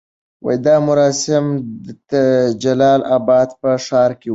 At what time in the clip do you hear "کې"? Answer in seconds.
4.19-4.27